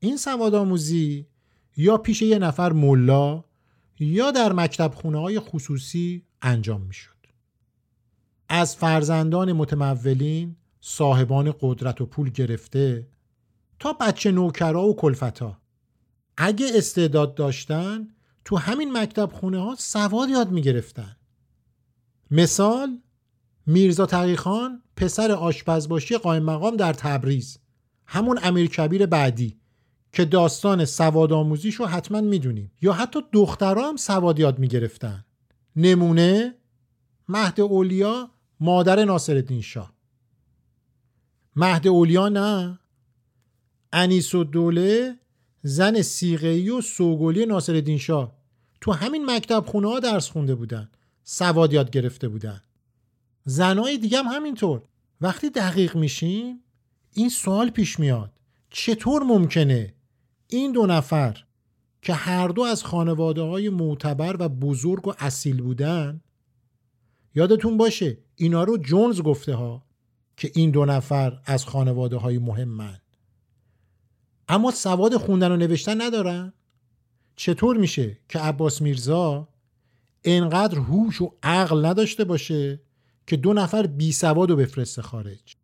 این 0.00 0.16
سواد 0.16 0.54
آموزی 0.54 1.26
یا 1.76 1.96
پیش 1.96 2.22
یه 2.22 2.38
نفر 2.38 2.72
ملا 2.72 3.44
یا 3.98 4.30
در 4.30 4.52
مکتب 4.52 4.92
خونه 4.94 5.20
های 5.20 5.40
خصوصی 5.40 6.22
انجام 6.42 6.80
می‌شد. 6.80 7.14
از 8.48 8.76
فرزندان 8.76 9.52
متمولین 9.52 10.56
صاحبان 10.80 11.54
قدرت 11.60 12.00
و 12.00 12.06
پول 12.06 12.30
گرفته 12.30 13.08
تا 13.78 13.92
بچه 13.92 14.30
نوکرا 14.30 14.82
و 14.82 14.96
کلفتا. 14.96 15.60
اگه 16.36 16.66
استعداد 16.74 17.34
داشتن 17.34 18.08
تو 18.44 18.56
همین 18.56 18.98
مکتب 18.98 19.30
خونه 19.32 19.58
ها 19.58 19.74
سواد 19.78 20.28
یاد 20.28 20.50
می 20.50 20.62
گرفتن. 20.62 21.16
مثال 22.30 22.98
میرزا 23.66 24.06
تقیخان 24.06 24.82
پسر 24.96 25.32
آشپزباشی 25.32 26.16
قایم 26.16 26.42
مقام 26.42 26.76
در 26.76 26.92
تبریز 26.92 27.58
همون 28.06 28.38
امیر 28.42 28.66
کبیر 28.66 29.06
بعدی. 29.06 29.60
که 30.14 30.24
داستان 30.24 30.84
سواد 30.84 31.32
آموزیش 31.32 31.74
رو 31.74 31.86
حتما 31.86 32.20
می‌دونیم. 32.20 32.72
یا 32.82 32.92
حتی 32.92 33.20
دخترها 33.32 33.88
هم 33.88 33.96
سواد 33.96 34.38
یاد 34.38 34.58
می‌گرفتن. 34.58 35.24
نمونه 35.76 36.54
مهد 37.28 37.60
اولیا 37.60 38.30
مادر 38.60 39.04
ناصرالدین 39.04 39.60
شاه. 39.60 39.92
مهد 41.56 41.88
اولیا 41.88 42.28
نه. 42.28 42.78
انیس 43.92 44.34
و 44.34 44.44
دوله 44.44 45.16
زن 45.62 46.02
سیغهی 46.02 46.70
و 46.70 46.80
سوگلی 46.80 47.46
ناصرالدین 47.46 47.98
شاه. 47.98 48.36
تو 48.80 48.92
همین 48.92 49.30
مکتب 49.30 49.64
خونه 49.66 49.88
ها 49.88 50.00
درس 50.00 50.30
خونده 50.30 50.54
بودن. 50.54 50.90
سواد 51.24 51.72
یاد 51.72 51.90
گرفته 51.90 52.28
بودن. 52.28 52.60
زنای 53.44 53.98
دیگه 53.98 54.18
هم 54.18 54.26
همینطور. 54.26 54.82
وقتی 55.20 55.50
دقیق 55.50 55.96
میشیم 55.96 56.60
این 57.12 57.28
سوال 57.28 57.70
پیش 57.70 58.00
میاد. 58.00 58.32
چطور 58.70 59.22
ممکنه 59.22 59.94
این 60.48 60.72
دو 60.72 60.86
نفر 60.86 61.44
که 62.02 62.14
هر 62.14 62.48
دو 62.48 62.62
از 62.62 62.84
خانواده 62.84 63.42
های 63.42 63.68
معتبر 63.68 64.36
و 64.38 64.48
بزرگ 64.48 65.08
و 65.08 65.12
اصیل 65.18 65.62
بودن 65.62 66.20
یادتون 67.34 67.76
باشه 67.76 68.18
اینا 68.34 68.64
رو 68.64 68.78
جونز 68.78 69.20
گفته 69.20 69.54
ها 69.54 69.86
که 70.36 70.50
این 70.54 70.70
دو 70.70 70.84
نفر 70.84 71.40
از 71.44 71.64
خانواده 71.64 72.16
های 72.16 72.38
مهمن. 72.38 72.98
اما 74.48 74.70
سواد 74.70 75.16
خوندن 75.16 75.52
و 75.52 75.56
نوشتن 75.56 76.02
ندارن. 76.02 76.52
چطور 77.36 77.76
میشه 77.76 78.18
که 78.28 78.38
عباس 78.38 78.82
میرزا 78.82 79.48
انقدر 80.24 80.78
هوش 80.78 81.20
و 81.20 81.34
عقل 81.42 81.86
نداشته 81.86 82.24
باشه 82.24 82.80
که 83.26 83.36
دو 83.36 83.52
نفر 83.52 83.86
بی 83.86 84.12
سواد 84.12 84.50
رو 84.50 84.56
بفرسته 84.56 85.02
خارج؟ 85.02 85.56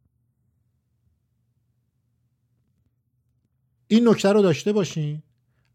این 3.93 4.09
نکته 4.09 4.33
رو 4.33 4.43
داشته 4.43 4.73
باشین. 4.73 5.23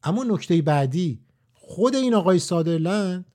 اما 0.03 0.23
نکته 0.23 0.61
بعدی 0.61 1.19
خود 1.53 1.95
این 1.95 2.13
آقای 2.13 2.39
سادرلند 2.39 3.25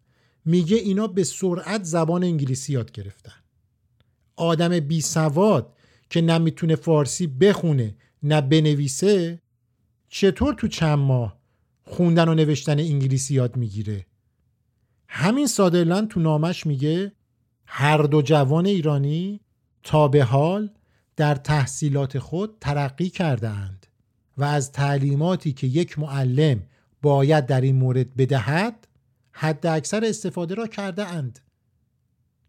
میگه 0.45 0.77
اینا 0.77 1.07
به 1.07 1.25
سرعت 1.25 1.85
زبان 1.85 2.25
انگلیسی 2.25 2.73
یاد 2.73 2.93
گرفتن. 2.93 3.33
آدم 4.37 4.81
بی 4.81 5.01
سواد 5.01 5.77
که 6.11 6.21
نمی‌تونه 6.21 6.77
فارسی 6.77 7.27
بخونه 7.27 7.97
نه 8.23 8.41
بنویسه 8.41 9.43
چطور 10.09 10.55
تو 10.55 10.69
چند 10.69 10.99
ماه 10.99 11.39
خوندن 11.83 12.29
و 12.29 12.35
نوشتن 12.35 12.79
انگلیسی 12.79 13.35
یاد 13.35 13.57
می‌گیره؟ 13.57 14.07
همین 15.09 15.47
سادرلند 15.47 16.09
تو 16.09 16.21
نامش 16.21 16.67
میگه 16.67 17.13
هر 17.67 18.03
دو 18.03 18.23
جوان 18.23 18.67
ایرانی 18.67 19.41
تا 19.83 20.09
به 20.09 20.25
حال 20.25 20.71
در 21.17 21.35
تحصیلات 21.35 22.19
خود 22.19 22.57
ترقی 22.61 23.11
کرده 23.11 23.49
اند 23.49 23.80
و 24.41 24.45
از 24.45 24.73
تعلیماتی 24.73 25.53
که 25.53 25.67
یک 25.67 25.99
معلم 25.99 26.63
باید 27.03 27.47
در 27.47 27.61
این 27.61 27.77
مورد 27.77 28.17
بدهد 28.17 28.89
حد 29.33 29.67
اکثر 29.67 30.05
استفاده 30.05 30.55
را 30.55 30.67
کرده 30.67 31.07
اند. 31.07 31.39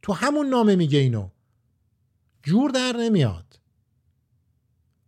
تو 0.02 0.14
همون 0.14 0.48
نامه 0.48 0.76
میگه 0.76 1.00
اینو. 1.00 1.30
جور 2.44 2.72
در 2.72 2.96
نمیاد. 2.98 3.60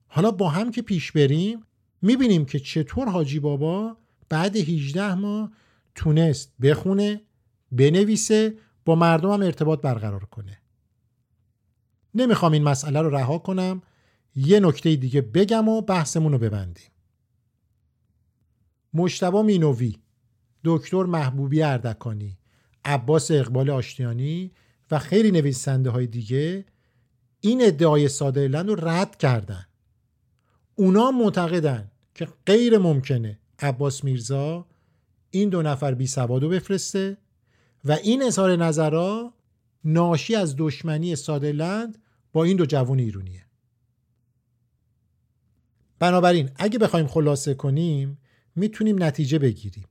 حالا 0.08 0.32
با 0.32 0.50
هم 0.50 0.72
که 0.72 0.82
پیش 0.82 1.12
بریم 1.12 1.66
می‌بینیم 2.02 2.46
که 2.46 2.60
چطور 2.60 3.10
حاجی 3.10 3.40
بابا 3.40 3.98
بعد 4.30 4.56
18 4.56 5.16
ماه 5.16 5.52
تونست 5.96 6.54
بخونه 6.62 7.22
بنویسه 7.72 8.58
با 8.86 8.96
مردم 8.96 9.32
هم 9.32 9.42
ارتباط 9.42 9.82
برقرار 9.82 10.26
کنه. 10.26 10.62
نمی‌خوام 12.16 12.52
این 12.52 12.64
مسئله 12.64 13.02
رو 13.02 13.10
رها 13.10 13.38
کنم. 13.38 13.82
یه 14.36 14.60
نکته 14.60 14.96
دیگه 14.96 15.22
بگم 15.22 15.70
و 15.70 15.82
بحثمون 15.82 16.32
رو 16.32 16.38
ببندیم. 16.38 16.92
مشتبا 18.94 19.44
مینوی 19.44 19.98
دکتر 20.64 21.04
محبوبی 21.04 21.62
اردکانی 21.62 22.38
عباس 22.86 23.32
اقبال 23.32 23.70
آشتیانی 23.70 24.52
و 24.92 25.00
خیلی 25.00 25.32
نویسنده 25.32 25.90
های 25.90 26.08
دیگه 26.08 26.66
این 27.40 27.66
ادعای 27.66 28.08
سادرلند 28.08 28.70
رو 28.70 28.88
رد 28.88 29.18
کردن. 29.18 29.66
اونا 30.76 31.12
معتقدن 31.12 31.92
که 32.16 32.28
غیر 32.46 32.78
ممکنه 32.78 33.40
عباس 33.60 34.04
میرزا 34.04 34.66
این 35.30 35.50
دو 35.50 35.62
نفر 35.62 35.94
بی 35.94 36.08
سوادو 36.08 36.50
بفرسته 36.50 37.18
و 37.86 37.92
این 37.92 38.24
اظهار 38.24 38.56
نظرها 38.56 39.34
ناشی 39.84 40.36
از 40.36 40.56
دشمنی 40.58 41.16
سادرلند 41.16 41.98
با 42.34 42.44
این 42.44 42.58
دو 42.58 42.66
جوان 42.66 43.00
ایرونیه. 43.00 43.43
بنابراین 46.04 46.50
اگه 46.56 46.80
بخوایم 46.80 47.08
خلاصه 47.08 47.54
کنیم 47.54 48.18
می‌تونیم 48.56 49.04
نتیجه 49.04 49.40
بگیریم. 49.40 49.86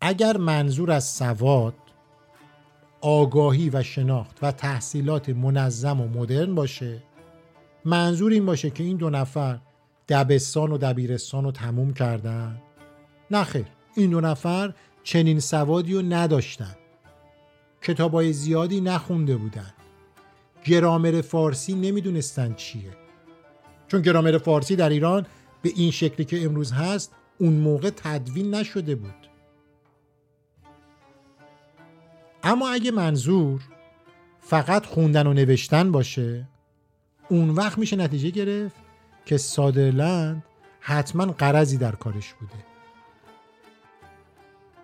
اگر 0.00 0.36
منظور 0.36 0.90
از 0.90 1.04
سواد 1.04 1.74
آگاهی 3.00 3.70
و 3.70 3.82
شناخت 3.82 4.38
و 4.42 4.52
تحصیلات 4.52 5.28
منظم 5.28 6.00
و 6.00 6.08
مدرن 6.08 6.54
باشه 6.54 7.02
منظور 7.84 8.32
این 8.32 8.46
باشه 8.46 8.70
که 8.70 8.82
این 8.82 8.96
دو 8.96 9.10
نفر 9.10 9.58
دبستان 10.08 10.72
و 10.72 10.78
دبیرستان 10.78 11.44
رو 11.44 11.52
تموم 11.52 11.92
کردن. 11.92 12.62
نخیر 13.30 13.66
این 13.96 14.10
دو 14.10 14.20
نفر 14.20 14.74
چنین 15.02 15.40
سوادی 15.40 15.94
رو 15.94 16.02
نداشتن. 16.02 16.76
کتابای 17.82 18.32
زیادی 18.32 18.80
نخونده 18.80 19.36
بودن. 19.36 19.72
گرامر 20.64 21.20
فارسی 21.20 21.74
نمی‌دونستن 21.74 22.54
چیه. 22.54 22.90
چون 23.88 24.02
گرامر 24.02 24.38
فارسی 24.38 24.76
در 24.76 24.88
ایران 24.88 25.26
به 25.62 25.72
این 25.76 25.90
شکلی 25.90 26.24
که 26.24 26.44
امروز 26.44 26.72
هست 26.72 27.12
اون 27.38 27.52
موقع 27.52 27.90
تدوین 27.90 28.54
نشده 28.54 28.94
بود. 28.94 29.14
اما 32.42 32.68
اگه 32.68 32.90
منظور 32.90 33.62
فقط 34.40 34.86
خوندن 34.86 35.26
و 35.26 35.32
نوشتن 35.32 35.92
باشه 35.92 36.48
اون 37.28 37.50
وقت 37.50 37.78
میشه 37.78 37.96
نتیجه 37.96 38.30
گرفت 38.30 38.76
که 39.24 39.36
سادرلند 39.36 40.44
حتما 40.80 41.26
قرضی 41.26 41.76
در 41.76 41.92
کارش 41.92 42.34
بوده. 42.34 42.64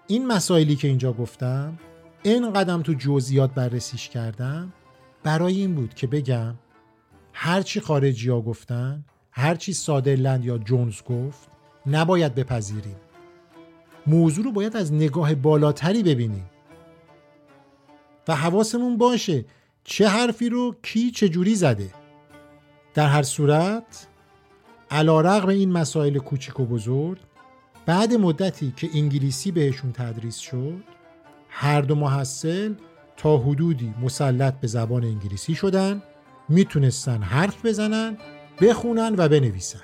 این 0.06 0.26
مسائلی 0.26 0.76
که 0.76 0.88
اینجا 0.88 1.12
گفتم 1.12 1.78
این 2.22 2.52
قدم 2.52 2.82
تو 2.82 2.94
جزئیات 2.94 3.54
بررسیش 3.54 4.08
کردم 4.08 4.72
برای 5.22 5.56
این 5.56 5.74
بود 5.74 5.94
که 5.94 6.06
بگم 6.06 6.54
هرچی 7.32 7.80
خارجی 7.80 8.30
ها 8.30 8.40
گفتن 8.40 9.04
هرچی 9.38 9.72
سادرلند 9.72 10.44
یا 10.44 10.58
جونز 10.58 11.02
گفت 11.02 11.48
نباید 11.86 12.34
بپذیریم. 12.34 12.96
موضوع 14.06 14.44
رو 14.44 14.52
باید 14.52 14.76
از 14.76 14.92
نگاه 14.92 15.34
بالاتری 15.34 16.02
ببینیم. 16.02 16.50
و 18.28 18.36
حواسمون 18.36 18.98
باشه 18.98 19.44
چه 19.84 20.08
حرفی 20.08 20.48
رو 20.48 20.74
کی 20.82 21.10
چجوری 21.10 21.54
زده. 21.54 21.90
در 22.94 23.08
هر 23.08 23.22
صورت 23.22 24.06
علا 24.90 25.20
رغم 25.20 25.48
این 25.48 25.72
مسائل 25.72 26.18
کوچیک 26.18 26.60
و 26.60 26.64
بزرگ 26.64 27.18
بعد 27.86 28.14
مدتی 28.14 28.72
که 28.76 28.88
انگلیسی 28.94 29.50
بهشون 29.50 29.92
تدریس 29.92 30.36
شد 30.36 30.84
هر 31.48 31.80
دو 31.80 31.94
محصل 31.94 32.74
تا 33.16 33.38
حدودی 33.38 33.94
مسلط 34.02 34.54
به 34.60 34.66
زبان 34.66 35.04
انگلیسی 35.04 35.54
شدن 35.54 36.02
می‌تونستن 36.48 37.22
حرف 37.22 37.66
بزنن 37.66 38.16
بخونن 38.60 39.14
و 39.18 39.28
بنویسن 39.28 39.80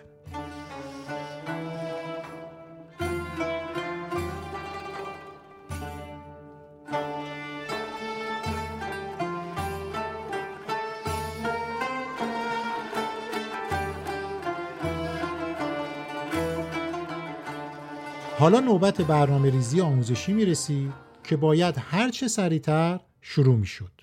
حالا 18.39 18.61
نوبت 18.61 19.01
برنامه 19.01 19.51
ریزی 19.51 19.81
آموزشی 19.81 20.33
می 20.33 20.45
رسید 20.45 20.93
که 21.25 21.37
باید 21.37 21.75
هرچه 21.79 22.29
سریعتر 22.29 23.01
شروع 23.21 23.57
می 23.57 23.67
شد. 23.67 24.01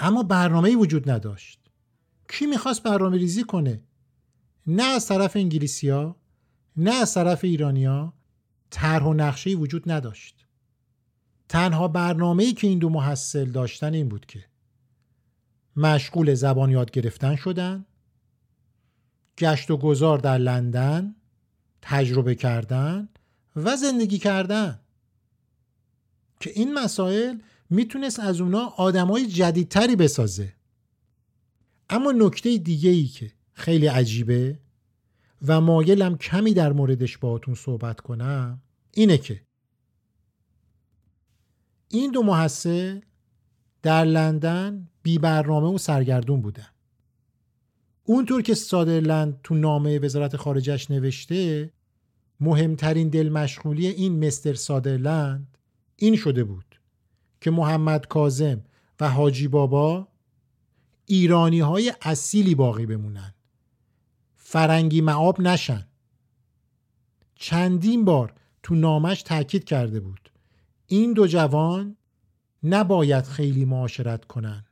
اما 0.00 0.22
برنامه 0.22 0.76
وجود 0.76 1.10
نداشت. 1.10 1.65
کی 2.28 2.46
می‌خواست 2.46 2.82
برنامه 2.82 3.16
ریزی 3.16 3.44
کنه؟ 3.44 3.82
نه 4.66 4.82
از 4.82 5.06
طرف 5.06 5.36
انگلیسی 5.36 5.88
ها، 5.88 6.16
نه 6.76 6.94
از 6.94 7.14
طرف 7.14 7.44
ایرانیا 7.44 8.12
طرح 8.70 9.04
و 9.04 9.14
نقشه 9.14 9.50
وجود 9.50 9.90
نداشت. 9.90 10.46
تنها 11.48 11.88
برنامه‌ای 11.88 12.52
که 12.52 12.66
این 12.66 12.78
دو 12.78 12.88
محصل 12.88 13.44
داشتن 13.44 13.94
این 13.94 14.08
بود 14.08 14.26
که 14.26 14.44
مشغول 15.76 16.34
زبان 16.34 16.70
یاد 16.70 16.90
گرفتن 16.90 17.36
شدن 17.36 17.86
گشت 19.38 19.70
و 19.70 19.76
گذار 19.76 20.18
در 20.18 20.38
لندن 20.38 21.16
تجربه 21.82 22.34
کردن 22.34 23.08
و 23.56 23.76
زندگی 23.76 24.18
کردن 24.18 24.80
که 26.40 26.50
این 26.50 26.74
مسائل 26.74 27.38
می‌تونست 27.70 28.20
از 28.20 28.40
اونا 28.40 28.66
آدمای 28.66 29.26
جدیدتری 29.26 29.96
بسازه 29.96 30.55
اما 31.90 32.12
نکته 32.12 32.58
دیگه 32.58 32.90
ای 32.90 33.06
که 33.06 33.32
خیلی 33.52 33.86
عجیبه 33.86 34.58
و 35.46 35.60
مایلم 35.60 36.16
کمی 36.18 36.54
در 36.54 36.72
موردش 36.72 37.18
باهاتون 37.18 37.54
صحبت 37.54 38.00
کنم 38.00 38.62
اینه 38.92 39.18
که 39.18 39.42
این 41.88 42.10
دو 42.10 42.22
محصل 42.22 43.00
در 43.82 44.04
لندن 44.04 44.88
بی 45.02 45.18
برنامه 45.18 45.68
و 45.68 45.78
سرگردون 45.78 46.40
بودن. 46.40 46.66
اونطور 48.04 48.42
که 48.42 48.54
سادرلند 48.54 49.40
تو 49.42 49.54
نامه 49.54 49.98
وزارت 49.98 50.36
خارجش 50.36 50.90
نوشته 50.90 51.72
مهمترین 52.40 53.08
دل 53.08 53.28
مشغولی 53.28 53.86
این 53.86 54.26
مستر 54.26 54.54
سادرلند 54.54 55.58
این 55.96 56.16
شده 56.16 56.44
بود 56.44 56.80
که 57.40 57.50
محمد 57.50 58.06
کازم 58.06 58.64
و 59.00 59.08
حاجی 59.10 59.48
بابا 59.48 60.08
ایرانی 61.06 61.60
های 61.60 61.92
اصیلی 62.02 62.54
باقی 62.54 62.86
بمونن. 62.86 63.34
فرنگی 64.36 65.00
معاب 65.00 65.40
نشن. 65.40 65.86
چندین 67.34 68.04
بار 68.04 68.34
تو 68.62 68.74
نامش 68.74 69.22
تاکید 69.22 69.64
کرده 69.64 70.00
بود. 70.00 70.30
این 70.86 71.12
دو 71.12 71.26
جوان 71.26 71.96
نباید 72.62 73.24
خیلی 73.24 73.64
معاشرت 73.64 74.24
کنن. 74.24 74.64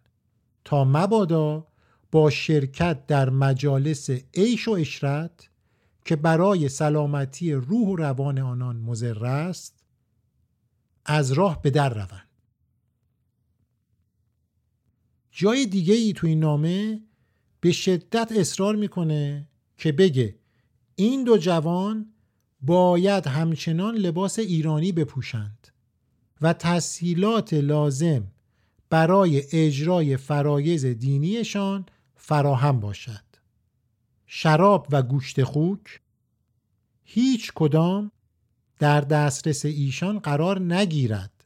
تا 0.64 0.84
مبادا 0.84 1.66
با 2.12 2.30
شرکت 2.30 3.06
در 3.06 3.30
مجالس 3.30 4.10
عیش 4.34 4.68
و 4.68 4.70
اشرت 4.70 5.48
که 6.04 6.16
برای 6.16 6.68
سلامتی 6.68 7.52
روح 7.52 7.88
و 7.88 7.96
روان 7.96 8.38
آنان 8.38 8.76
مضر 8.76 9.26
است 9.26 9.84
از 11.04 11.32
راه 11.32 11.62
به 11.62 11.70
در 11.70 11.94
روند. 11.94 12.28
جای 15.36 15.66
دیگه 15.66 15.94
ای 15.94 16.12
تو 16.12 16.26
این 16.26 16.40
نامه 16.40 17.02
به 17.60 17.72
شدت 17.72 18.32
اصرار 18.36 18.76
می‌کنه 18.76 19.48
که 19.76 19.92
بگه 19.92 20.38
این 20.96 21.24
دو 21.24 21.38
جوان 21.38 22.12
باید 22.60 23.26
همچنان 23.26 23.94
لباس 23.94 24.38
ایرانی 24.38 24.92
بپوشند 24.92 25.68
و 26.40 26.52
تسهیلات 26.52 27.54
لازم 27.54 28.26
برای 28.90 29.42
اجرای 29.52 30.16
فرایز 30.16 30.86
دینیشان 30.86 31.86
فراهم 32.16 32.80
باشد. 32.80 33.24
شراب 34.26 34.86
و 34.90 35.02
گوشت 35.02 35.42
خوک 35.42 36.00
هیچ 37.04 37.52
کدام 37.54 38.10
در 38.78 39.00
دسترس 39.00 39.64
ایشان 39.64 40.18
قرار 40.18 40.60
نگیرد 40.60 41.44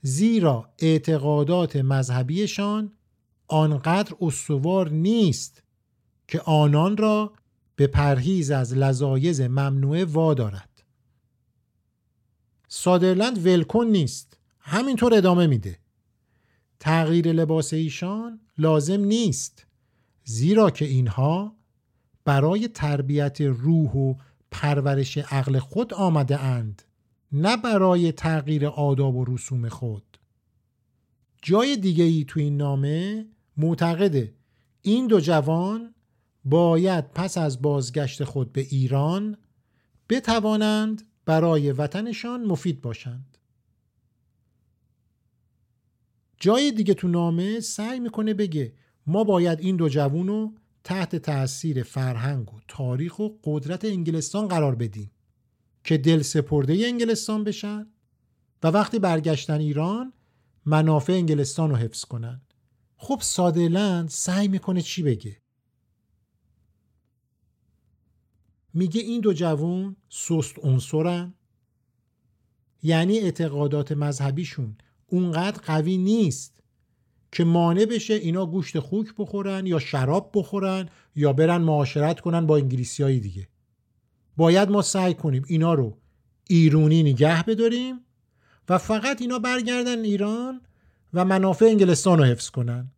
زیرا 0.00 0.70
اعتقادات 0.78 1.76
مذهبیشان 1.76 2.92
آنقدر 3.48 4.14
استوار 4.20 4.88
نیست 4.88 5.62
که 6.28 6.40
آنان 6.40 6.96
را 6.96 7.32
به 7.76 7.86
پرهیز 7.86 8.50
از 8.50 8.74
لزایز 8.74 9.40
ممنوعه 9.40 10.04
وادارد 10.04 10.82
سادرلند 12.68 13.46
ولکن 13.46 13.84
نیست. 13.84 14.38
همینطور 14.60 15.14
ادامه 15.14 15.46
میده. 15.46 15.78
تغییر 16.80 17.32
لباس 17.32 17.72
ایشان 17.72 18.40
لازم 18.58 19.00
نیست 19.00 19.66
زیرا 20.24 20.70
که 20.70 20.84
اینها 20.84 21.56
برای 22.24 22.68
تربیت 22.68 23.40
روح 23.40 23.90
و 23.90 24.14
پرورش 24.50 25.18
عقل 25.18 25.58
خود 25.58 25.94
آمده 25.94 26.40
اند 26.40 26.82
نه 27.32 27.56
برای 27.56 28.12
تغییر 28.12 28.66
آداب 28.66 29.16
و 29.16 29.24
رسوم 29.24 29.68
خود. 29.68 30.11
جای 31.42 31.76
دیگه 31.76 32.04
ای 32.04 32.24
تو 32.28 32.40
این 32.40 32.56
نامه 32.56 33.26
معتقده 33.56 34.34
این 34.82 35.06
دو 35.06 35.20
جوان 35.20 35.94
باید 36.44 37.12
پس 37.12 37.38
از 37.38 37.62
بازگشت 37.62 38.24
خود 38.24 38.52
به 38.52 38.60
ایران 38.60 39.36
بتوانند 40.08 41.02
برای 41.24 41.72
وطنشان 41.72 42.44
مفید 42.44 42.80
باشند. 42.80 43.38
جای 46.40 46.72
دیگه 46.72 46.94
تو 46.94 47.08
نامه 47.08 47.60
سعی 47.60 48.00
می‌کنه 48.00 48.34
بگه 48.34 48.74
ما 49.06 49.24
باید 49.24 49.60
این 49.60 49.76
دو 49.76 49.88
جوون 49.88 50.26
رو 50.26 50.54
تحت 50.84 51.16
تاثیر 51.16 51.82
فرهنگ 51.82 52.54
و 52.54 52.60
تاریخ 52.68 53.18
و 53.18 53.28
قدرت 53.44 53.84
انگلستان 53.84 54.48
قرار 54.48 54.74
بدیم 54.74 55.10
که 55.84 55.98
دل 55.98 56.22
سپرده 56.22 56.86
انگلستان 56.86 57.44
بشن 57.44 57.86
و 58.62 58.68
وقتی 58.68 58.98
برگشتن 58.98 59.60
ایران 59.60 60.12
منافع 60.66 61.12
انگلستان 61.12 61.70
رو 61.70 61.76
حفظ 61.76 62.04
کنن. 62.04 62.40
خب 62.96 63.18
سادرلند 63.22 64.08
سعی 64.08 64.48
می‌کنه 64.48 64.82
چی 64.82 65.02
بگه؟ 65.02 65.36
میگه 68.74 69.00
این 69.00 69.20
دو 69.20 69.32
جوون 69.32 69.96
سست 70.08 70.58
عنصرن. 70.58 71.34
یعنی 72.82 73.18
اعتقادات 73.18 73.92
مذهبیشون 73.92 74.76
اونقدر 75.06 75.60
قوی 75.62 75.96
نیست 75.96 76.62
که 77.32 77.44
مانع 77.44 77.84
بشه 77.84 78.14
اینا 78.14 78.46
گوشت 78.46 78.78
خوک 78.78 79.14
بخورن 79.18 79.66
یا 79.66 79.78
شراب 79.78 80.30
بخورن 80.34 80.88
یا 81.16 81.32
برن 81.32 81.62
معاشرت 81.62 82.20
کنن 82.20 82.46
با 82.46 82.56
انگلیسی 82.56 83.02
های 83.02 83.20
دیگه. 83.20 83.48
باید 84.36 84.70
ما 84.70 84.82
سعی 84.82 85.14
کنیم 85.14 85.42
اینا 85.46 85.74
رو 85.74 85.98
ایرونی 86.48 87.02
نگه 87.02 87.42
بداریم 87.42 88.00
و 88.68 88.78
فقط 88.78 89.20
اینا 89.20 89.38
برگردن 89.38 90.04
ایران 90.04 90.60
و 91.14 91.24
منافع 91.24 91.64
انگلستان 91.64 92.18
رو 92.18 92.24
حفظ 92.24 92.50
کنن. 92.50 92.90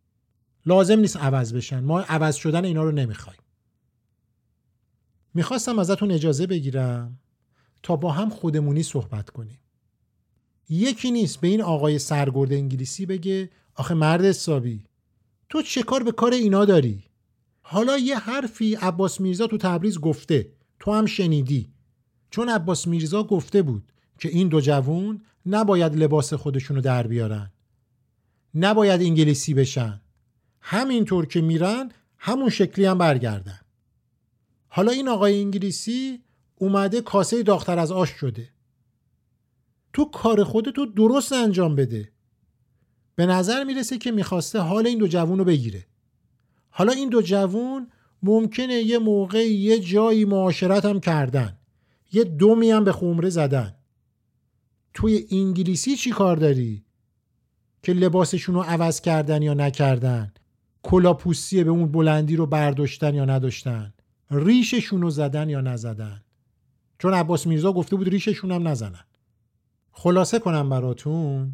لازم 0.65 0.99
نیست 0.99 1.17
عوض 1.17 1.53
بشن. 1.53 1.79
ما 1.79 2.01
عوض 2.01 2.35
شدن 2.35 2.65
اینا 2.65 2.83
رو 2.83 2.91
نمی‌خوایم. 2.91 3.39
می‌خواستم 5.33 5.79
ازتون 5.79 6.11
اجازه 6.11 6.47
بگیرم 6.47 7.19
تا 7.83 7.95
با 7.95 8.11
هم 8.11 8.29
خودمونی 8.29 8.83
صحبت 8.83 9.29
کنیم. 9.29 9.59
یکی 10.69 11.11
نیست 11.11 11.41
به 11.41 11.47
این 11.47 11.61
آقای 11.61 11.99
سرگرد 11.99 12.53
انگلیسی 12.53 13.05
بگه 13.05 13.49
آخه 13.75 13.93
مرد 13.93 14.25
حسابی 14.25 14.85
تو 15.49 15.61
چه 15.61 15.83
کار 15.83 16.03
به 16.03 16.11
کار 16.11 16.33
اینا 16.33 16.65
داری؟ 16.65 17.03
حالا 17.61 17.97
یه 17.97 18.19
حرفی 18.19 18.75
عباس 18.75 19.21
میرزا 19.21 19.47
تو 19.47 19.57
تبریز 19.57 19.99
گفته. 19.99 20.51
تو 20.79 20.93
هم 20.93 21.05
شنیدی. 21.05 21.73
چون 22.29 22.49
عباس 22.49 22.87
میرزا 22.87 23.23
گفته 23.23 23.61
بود. 23.61 23.91
که 24.19 24.29
این 24.29 24.47
دو 24.47 24.61
جوون 24.61 25.21
نباید 25.45 25.95
لباس 25.95 26.33
خودشونو 26.33 26.81
در 26.81 27.07
بیارن. 27.07 27.51
نباید 28.55 29.01
انگلیسی 29.01 29.53
بشن. 29.53 30.01
همینطور 30.61 31.25
که 31.25 31.41
میرن 31.41 31.91
همون 32.17 32.49
شکلی 32.49 32.85
هم 32.85 32.97
برگردن. 32.97 33.59
حالا 34.67 34.91
این 34.91 35.07
آقای 35.07 35.39
انگلیسی 35.39 36.19
اومده 36.55 37.01
کاسه 37.01 37.43
داختر 37.43 37.79
از 37.79 37.91
آش 37.91 38.09
شده. 38.09 38.49
تو 39.93 40.05
کار 40.05 40.43
خودتو 40.43 40.85
درست 40.85 41.33
انجام 41.33 41.75
بده. 41.75 42.11
به 43.15 43.25
نظر 43.25 43.63
می‌رسه 43.63 43.97
که 43.97 44.11
می‌خواسته 44.11 44.59
حال 44.59 44.87
این 44.87 44.97
دو 44.97 45.07
جوون 45.07 45.39
رو 45.39 45.45
بگیره. 45.45 45.85
حالا 46.69 46.91
این 46.91 47.09
دو 47.09 47.21
جوون 47.21 47.91
ممکنه 48.23 48.73
یه 48.73 48.97
موقع 48.97 49.47
یه 49.47 49.79
جایی 49.79 50.25
معاشرت 50.25 50.85
هم 50.85 50.99
کردن. 50.99 51.57
یه 52.13 52.23
دومی 52.23 52.71
هم 52.71 52.83
به 52.83 52.91
خمره 52.91 53.29
زدن. 53.29 53.75
توی 54.95 55.25
انگلیسی 55.31 55.95
چی 55.95 56.11
کار 56.11 56.37
داری؟ 56.37 56.85
که 57.83 57.93
لباسشون 57.93 58.55
رو 58.55 58.61
عوض 58.61 59.01
کردن 59.01 59.41
یا 59.41 59.53
نکردن. 59.53 60.33
کلا 60.83 61.13
پوستی 61.13 61.63
به 61.63 61.69
اون 61.69 61.91
بلندی 61.91 62.35
رو 62.35 62.45
برداشتن 62.45 63.15
یا 63.15 63.25
نداشتن. 63.25 63.93
ریششون 64.31 65.01
رو 65.01 65.09
زدن 65.09 65.49
یا 65.49 65.61
نزدن. 65.61 66.21
چون 66.99 67.13
عباس 67.13 67.47
میرزا 67.47 67.73
گفته 67.73 67.95
بود 67.95 68.09
ریششون 68.09 68.51
هم 68.51 68.67
نزنن. 68.67 69.05
خلاصه 69.91 70.39
کنم 70.39 70.69
براتون 70.69 71.53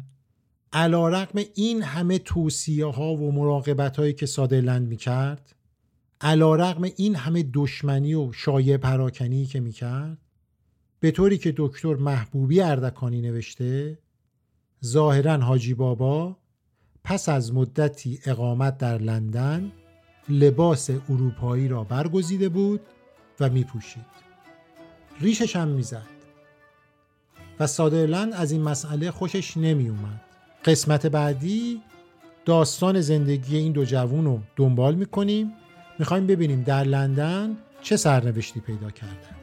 علا 0.72 1.08
رقم 1.08 1.40
این 1.54 1.82
همه 1.82 2.18
توصیه 2.18 2.86
ها 2.86 3.14
و 3.14 3.32
مراقبت 3.32 3.96
هایی 3.96 4.12
که 4.12 4.26
سادرلند 4.26 4.88
می‌کرد 4.88 5.54
علا 6.20 6.54
رقم 6.54 6.82
این 6.96 7.14
همه 7.14 7.50
دشمنی 7.54 8.14
و 8.14 8.32
شایع 8.32 8.76
پراکنی 8.76 9.46
که 9.46 9.60
می‌کرد 9.60 10.18
به 11.02 11.10
طوری 11.10 11.38
که 11.38 11.54
دکتر 11.56 11.94
محبوبی 11.94 12.60
اردکانی 12.60 13.20
نوشته 13.20 13.98
ظاهرا 14.84 15.36
حاجی 15.36 15.74
بابا 15.74 16.36
پس 17.04 17.28
از 17.28 17.54
مدتی 17.54 18.18
اقامت 18.26 18.78
در 18.78 18.98
لندن 18.98 19.72
لباس 20.28 20.90
اروپایی 20.90 21.68
را 21.68 21.84
برگزیده 21.84 22.48
بود 22.48 22.80
و 23.40 23.50
می 23.50 23.64
پوشید. 23.64 24.04
ریشش 25.20 25.56
هم 25.56 25.68
می‌زد 25.68 26.06
و 27.60 27.66
سادرلند 27.66 28.32
از 28.32 28.52
این 28.52 28.62
مسئله 28.62 29.10
خوشش 29.10 29.56
نمی 29.56 29.88
اومد. 29.88 30.20
قسمت 30.64 31.06
بعدی 31.06 31.82
داستان 32.44 33.00
زندگی 33.00 33.56
این 33.56 33.72
دو 33.72 33.84
جوون 33.84 34.24
رو 34.24 34.40
دنبال 34.56 34.94
می‌کنیم 34.94 35.52
می‌خوایم 35.98 36.26
ببینیم 36.26 36.62
در 36.62 36.84
لندن 36.84 37.56
چه 37.82 37.96
سرنوشتی 37.96 38.60
پیدا 38.60 38.90
کردن 38.90 39.41